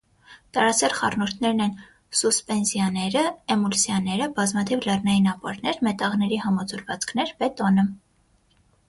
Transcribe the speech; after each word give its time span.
Տարասեռ 0.57 0.93
խառնուրդներն 0.99 1.59
են 1.65 1.75
սուսպենզիաները, 2.21 3.23
էմուլսիաները, 3.55 4.29
բազմաթիվ 4.39 4.87
լեռնային 4.89 5.29
ապարներ, 5.35 5.79
մետաղների 5.89 6.41
համաձուլվածքներ, 6.47 7.35
բետոնը։ 7.45 7.87